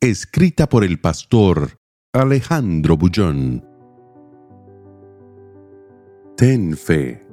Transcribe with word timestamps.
Escrita 0.00 0.68
por 0.68 0.84
el 0.84 1.00
pastor 1.00 1.80
Alejandro 2.12 2.96
Bullón. 2.96 3.64
Ten 6.36 6.76
fe. 6.76 7.26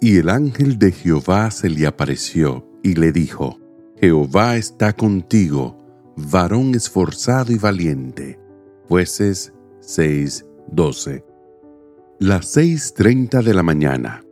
Y 0.00 0.16
el 0.16 0.30
ángel 0.30 0.78
de 0.78 0.90
Jehová 0.90 1.50
se 1.50 1.68
le 1.68 1.86
apareció 1.86 2.66
y 2.82 2.94
le 2.94 3.12
dijo, 3.12 3.60
Jehová 4.00 4.56
está 4.56 4.94
contigo, 4.94 5.76
varón 6.16 6.74
esforzado 6.74 7.52
y 7.52 7.58
valiente. 7.58 8.40
Jueces 8.88 9.52
6:12. 9.82 11.26
Las 12.18 12.56
6:30 12.56 13.42
de 13.42 13.52
la 13.52 13.62
mañana. 13.62 14.24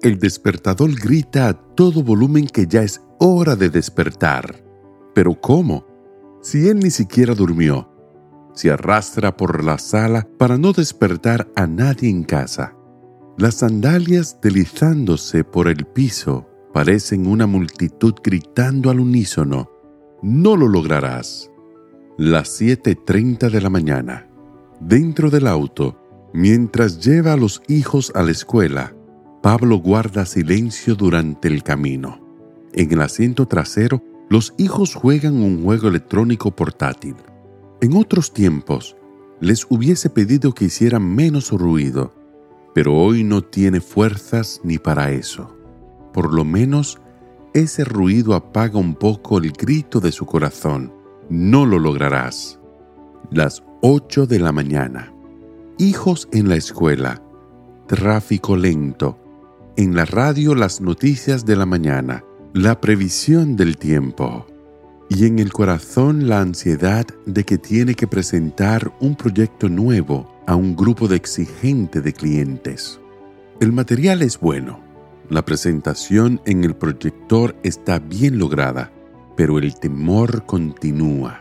El 0.00 0.20
despertador 0.20 0.94
grita 0.94 1.48
a 1.48 1.54
todo 1.74 2.04
volumen 2.04 2.46
que 2.46 2.68
ya 2.68 2.84
es 2.84 3.02
hora 3.18 3.56
de 3.56 3.68
despertar. 3.68 4.64
¿Pero 5.12 5.34
cómo? 5.40 5.93
Si 6.44 6.68
él 6.68 6.80
ni 6.80 6.90
siquiera 6.90 7.34
durmió. 7.34 7.88
Se 8.52 8.70
arrastra 8.70 9.34
por 9.34 9.64
la 9.64 9.78
sala 9.78 10.28
para 10.38 10.58
no 10.58 10.74
despertar 10.74 11.50
a 11.56 11.66
nadie 11.66 12.10
en 12.10 12.22
casa. 12.22 12.76
Las 13.38 13.54
sandalias 13.54 14.38
deslizándose 14.42 15.42
por 15.42 15.68
el 15.68 15.86
piso 15.86 16.46
parecen 16.74 17.26
una 17.26 17.46
multitud 17.46 18.12
gritando 18.22 18.90
al 18.90 19.00
unísono. 19.00 19.70
No 20.22 20.54
lo 20.54 20.68
lograrás. 20.68 21.50
Las 22.18 22.60
7.30 22.60 23.50
de 23.50 23.60
la 23.62 23.70
mañana. 23.70 24.28
Dentro 24.80 25.30
del 25.30 25.46
auto, 25.46 25.98
mientras 26.34 27.00
lleva 27.02 27.32
a 27.32 27.38
los 27.38 27.62
hijos 27.68 28.12
a 28.14 28.22
la 28.22 28.32
escuela, 28.32 28.94
Pablo 29.42 29.78
guarda 29.78 30.26
silencio 30.26 30.94
durante 30.94 31.48
el 31.48 31.62
camino. 31.62 32.20
En 32.74 32.92
el 32.92 33.00
asiento 33.00 33.48
trasero, 33.48 34.02
los 34.28 34.54
hijos 34.56 34.94
juegan 34.94 35.34
un 35.34 35.62
juego 35.62 35.88
electrónico 35.88 36.50
portátil. 36.50 37.16
En 37.80 37.96
otros 37.96 38.32
tiempos, 38.32 38.96
les 39.40 39.66
hubiese 39.68 40.08
pedido 40.08 40.54
que 40.54 40.66
hicieran 40.66 41.14
menos 41.14 41.50
ruido, 41.50 42.14
pero 42.74 42.94
hoy 42.94 43.24
no 43.24 43.42
tiene 43.42 43.80
fuerzas 43.80 44.60
ni 44.64 44.78
para 44.78 45.12
eso. 45.12 45.54
Por 46.12 46.32
lo 46.32 46.44
menos, 46.44 47.00
ese 47.52 47.84
ruido 47.84 48.34
apaga 48.34 48.78
un 48.78 48.94
poco 48.94 49.38
el 49.38 49.52
grito 49.52 50.00
de 50.00 50.12
su 50.12 50.26
corazón. 50.26 50.92
No 51.28 51.66
lo 51.66 51.78
lograrás. 51.78 52.58
Las 53.30 53.62
8 53.82 54.26
de 54.26 54.38
la 54.38 54.52
mañana. 54.52 55.12
Hijos 55.78 56.28
en 56.32 56.48
la 56.48 56.56
escuela. 56.56 57.22
Tráfico 57.86 58.56
lento. 58.56 59.18
En 59.76 59.94
la 59.94 60.04
radio 60.04 60.54
las 60.54 60.80
noticias 60.80 61.44
de 61.44 61.56
la 61.56 61.66
mañana 61.66 62.24
la 62.54 62.80
previsión 62.80 63.56
del 63.56 63.76
tiempo 63.76 64.46
y 65.08 65.26
en 65.26 65.40
el 65.40 65.52
corazón 65.52 66.28
la 66.28 66.40
ansiedad 66.40 67.04
de 67.26 67.42
que 67.42 67.58
tiene 67.58 67.96
que 67.96 68.06
presentar 68.06 68.92
un 69.00 69.16
proyecto 69.16 69.68
nuevo 69.68 70.32
a 70.46 70.54
un 70.54 70.76
grupo 70.76 71.08
de 71.08 71.16
exigente 71.16 72.00
de 72.00 72.12
clientes. 72.12 73.00
El 73.58 73.72
material 73.72 74.22
es 74.22 74.38
bueno, 74.38 74.78
la 75.28 75.44
presentación 75.44 76.40
en 76.46 76.62
el 76.62 76.76
proyector 76.76 77.56
está 77.64 77.98
bien 77.98 78.38
lograda, 78.38 78.92
pero 79.36 79.58
el 79.58 79.74
temor 79.74 80.46
continúa. 80.46 81.40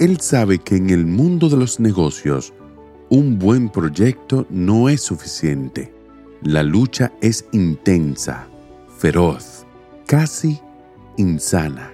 Él 0.00 0.18
sabe 0.18 0.58
que 0.58 0.74
en 0.74 0.90
el 0.90 1.06
mundo 1.06 1.50
de 1.50 1.56
los 1.56 1.78
negocios, 1.78 2.52
un 3.10 3.38
buen 3.38 3.68
proyecto 3.68 4.48
no 4.50 4.88
es 4.88 5.02
suficiente. 5.02 5.94
La 6.42 6.64
lucha 6.64 7.12
es 7.20 7.44
intensa, 7.52 8.48
feroz 8.98 9.61
casi 10.06 10.60
insana. 11.16 11.92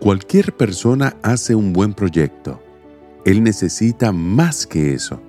Cualquier 0.00 0.56
persona 0.56 1.16
hace 1.22 1.54
un 1.54 1.72
buen 1.72 1.94
proyecto. 1.94 2.62
Él 3.24 3.42
necesita 3.42 4.12
más 4.12 4.66
que 4.66 4.94
eso. 4.94 5.20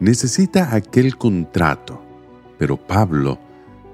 Necesita 0.00 0.74
aquel 0.74 1.16
contrato. 1.16 2.02
Pero 2.58 2.76
Pablo 2.76 3.38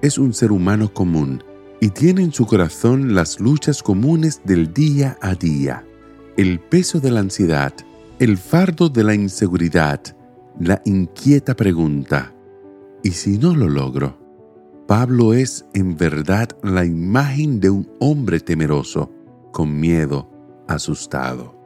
es 0.00 0.18
un 0.18 0.32
ser 0.32 0.52
humano 0.52 0.92
común 0.92 1.42
y 1.80 1.90
tiene 1.90 2.22
en 2.22 2.32
su 2.32 2.46
corazón 2.46 3.14
las 3.14 3.40
luchas 3.40 3.82
comunes 3.82 4.40
del 4.44 4.72
día 4.72 5.18
a 5.20 5.34
día, 5.34 5.84
el 6.36 6.60
peso 6.60 7.00
de 7.00 7.10
la 7.10 7.18
ansiedad, 7.18 7.74
el 8.20 8.38
fardo 8.38 8.88
de 8.88 9.02
la 9.02 9.14
inseguridad, 9.14 10.00
la 10.60 10.80
inquieta 10.84 11.56
pregunta, 11.56 12.32
¿y 13.02 13.10
si 13.10 13.36
no 13.36 13.56
lo 13.56 13.68
logro? 13.68 14.21
Pablo 14.92 15.32
es 15.32 15.64
en 15.72 15.96
verdad 15.96 16.50
la 16.62 16.84
imagen 16.84 17.60
de 17.60 17.70
un 17.70 17.90
hombre 17.98 18.40
temeroso, 18.40 19.10
con 19.50 19.80
miedo, 19.80 20.28
asustado. 20.68 21.56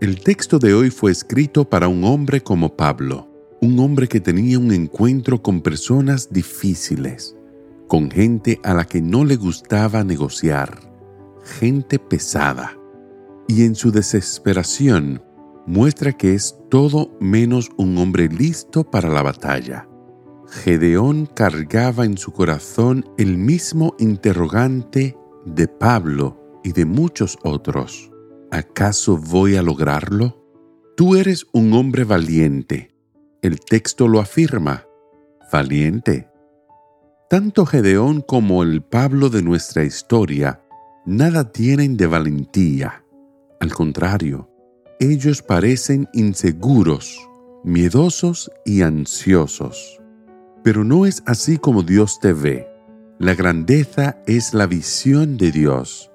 El 0.00 0.20
texto 0.20 0.60
de 0.60 0.72
hoy 0.72 0.90
fue 0.90 1.10
escrito 1.10 1.68
para 1.68 1.88
un 1.88 2.04
hombre 2.04 2.44
como 2.44 2.76
Pablo, 2.76 3.28
un 3.60 3.80
hombre 3.80 4.06
que 4.06 4.20
tenía 4.20 4.60
un 4.60 4.70
encuentro 4.70 5.42
con 5.42 5.62
personas 5.62 6.32
difíciles, 6.32 7.36
con 7.88 8.08
gente 8.08 8.60
a 8.62 8.72
la 8.72 8.84
que 8.84 9.02
no 9.02 9.24
le 9.24 9.34
gustaba 9.34 10.04
negociar, 10.04 10.78
gente 11.58 11.98
pesada. 11.98 12.78
Y 13.48 13.64
en 13.64 13.74
su 13.74 13.90
desesperación 13.90 15.24
muestra 15.66 16.12
que 16.12 16.34
es 16.34 16.56
todo 16.70 17.16
menos 17.20 17.68
un 17.76 17.98
hombre 17.98 18.28
listo 18.28 18.88
para 18.88 19.08
la 19.08 19.22
batalla 19.22 19.88
Gedeón 20.54 21.26
cargaba 21.26 22.04
en 22.04 22.16
su 22.16 22.30
corazón 22.30 23.04
el 23.18 23.36
mismo 23.36 23.96
interrogante 23.98 25.16
de 25.44 25.66
Pablo 25.66 26.60
y 26.62 26.72
de 26.72 26.84
muchos 26.84 27.36
otros. 27.42 28.12
¿Acaso 28.52 29.18
voy 29.18 29.56
a 29.56 29.62
lograrlo? 29.62 30.40
Tú 30.96 31.16
eres 31.16 31.44
un 31.52 31.72
hombre 31.72 32.04
valiente. 32.04 32.94
El 33.42 33.58
texto 33.58 34.06
lo 34.06 34.20
afirma. 34.20 34.86
Valiente. 35.52 36.28
Tanto 37.28 37.66
Gedeón 37.66 38.20
como 38.20 38.62
el 38.62 38.80
Pablo 38.80 39.30
de 39.30 39.42
nuestra 39.42 39.82
historia 39.82 40.62
nada 41.04 41.50
tienen 41.50 41.96
de 41.96 42.06
valentía. 42.06 43.04
Al 43.58 43.74
contrario, 43.74 44.48
ellos 45.00 45.42
parecen 45.42 46.08
inseguros, 46.12 47.18
miedosos 47.64 48.52
y 48.64 48.82
ansiosos. 48.82 50.00
Pero 50.64 50.82
no 50.82 51.06
es 51.06 51.22
así 51.26 51.58
como 51.58 51.82
Dios 51.82 52.18
te 52.18 52.32
ve. 52.32 52.66
La 53.18 53.34
grandeza 53.34 54.16
es 54.26 54.54
la 54.54 54.66
visión 54.66 55.36
de 55.36 55.52
Dios. 55.52 56.10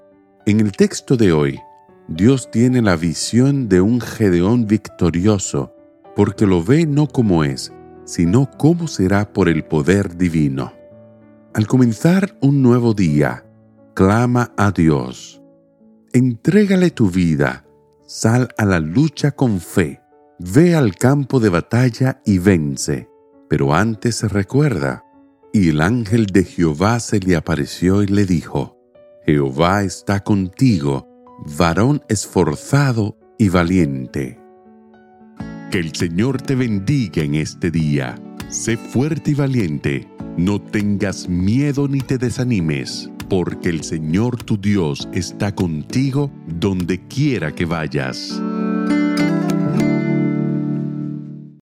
En 0.46 0.60
el 0.60 0.72
texto 0.72 1.16
de 1.16 1.32
hoy, 1.32 1.60
Dios 2.08 2.50
tiene 2.50 2.82
la 2.82 2.96
visión 2.96 3.70
de 3.70 3.80
un 3.80 4.02
Gedeón 4.02 4.66
victorioso, 4.66 5.76
porque 6.16 6.48
lo 6.48 6.64
ve 6.64 6.88
no 6.88 7.08
como 7.08 7.44
es, 7.44 7.72
sino 8.06 8.50
como 8.50 8.88
será 8.88 9.32
por 9.32 9.48
el 9.48 9.64
poder 9.64 10.18
divino. 10.18 10.74
Al 11.54 11.68
comenzar 11.68 12.36
un 12.42 12.64
nuevo 12.64 12.96
día, 12.96 13.46
clama 13.94 14.52
a 14.58 14.72
Dios. 14.72 15.44
Entrégale 16.12 16.90
tu 16.90 17.12
vida, 17.12 17.66
sal 18.08 18.50
a 18.58 18.66
la 18.66 18.80
lucha 18.80 19.32
con 19.32 19.60
fe, 19.60 20.02
ve 20.40 20.74
al 20.74 20.96
campo 20.96 21.40
de 21.40 21.50
batalla 21.50 22.20
y 22.26 22.40
vence. 22.40 23.08
Pero 23.50 23.74
antes 23.74 24.22
recuerda, 24.32 25.04
y 25.52 25.70
el 25.70 25.82
ángel 25.82 26.28
de 26.28 26.44
Jehová 26.44 27.00
se 27.00 27.20
le 27.20 27.36
apareció 27.36 28.04
y 28.04 28.08
le 28.08 28.26
dijo, 28.26 28.78
Jehová 29.26 29.84
está 29.84 30.24
contigo, 30.24 31.08
varón 31.58 32.04
esforzado 32.10 33.18
y 33.40 33.50
valiente. 33.50 34.40
Que 35.72 35.80
el 35.80 35.96
Señor 35.96 36.42
te 36.42 36.56
bendiga 36.56 37.24
en 37.24 37.36
este 37.36 37.72
día. 37.72 38.16
Sé 38.50 38.78
fuerte 38.78 39.32
y 39.32 39.34
valiente. 39.36 40.08
No 40.38 40.62
tengas 40.62 41.28
miedo 41.28 41.88
ni 41.88 42.02
te 42.02 42.18
desanimes, 42.18 43.10
porque 43.30 43.70
el 43.70 43.84
Señor 43.84 44.42
tu 44.44 44.60
Dios 44.60 45.08
está 45.14 45.54
contigo 45.54 46.32
donde 46.48 47.06
quiera 47.08 47.54
que 47.54 47.66
vayas. 47.66 48.42